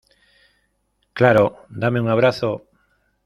Claro. 1.13 1.67
Dame 1.69 1.99
un 2.01 2.09
abrazo. 2.09 2.65